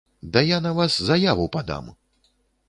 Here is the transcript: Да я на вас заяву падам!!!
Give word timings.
Да 0.35 0.41
я 0.45 0.57
на 0.67 0.71
вас 0.77 0.97
заяву 1.09 1.47
падам!!! 1.57 1.93